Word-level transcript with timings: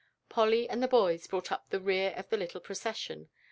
Polly 0.29 0.67
and 0.67 0.81
the 0.81 0.87
boys 0.87 1.27
brought 1.27 1.51
up 1.51 1.69
the 1.69 1.79
rear 1.79 2.15
of 2.17 2.27
the 2.29 2.35
little 2.37 2.59
procession. 2.59 3.29